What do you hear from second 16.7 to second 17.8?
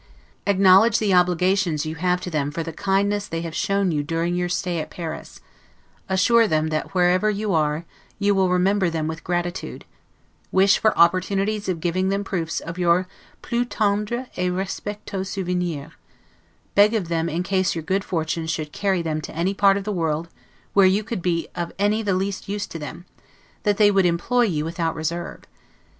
beg of them in case